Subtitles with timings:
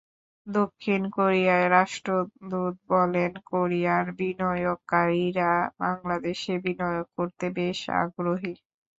[0.47, 5.51] দক্ষিণ কোরিয়ার রাষ্ট্রদূত বলেন, কোরিয়ার বিনিয়োগকারীরা
[5.81, 8.53] বাংলাদেশে বিনিয়োগ করতে বেশ আগ্রহী।